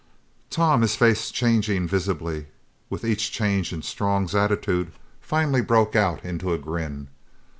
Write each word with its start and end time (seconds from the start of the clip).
Tom, 0.49 0.81
his 0.81 0.95
face 0.95 1.29
changing 1.29 1.87
visibly 1.87 2.47
with 2.89 3.05
each 3.05 3.31
change 3.31 3.71
in 3.71 3.83
Strong's 3.83 4.33
attitude, 4.33 4.91
finally 5.21 5.61
broke 5.61 5.95
out 5.95 6.25
into 6.25 6.51
a 6.51 6.57
grin. 6.57 7.07